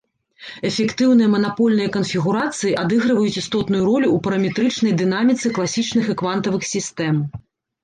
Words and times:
Эфектыўныя 0.69 1.27
манапольныя 1.33 1.89
канфігурацыі 1.97 2.73
адыгрываюць 2.85 3.35
істотную 3.43 3.83
ролю 3.89 4.09
ў 4.15 4.25
параметрычнай 4.29 4.99
дынаміцы 5.05 5.55
класічных 5.61 6.05
і 6.11 6.19
квантавых 6.25 6.69
сістэм. 6.75 7.25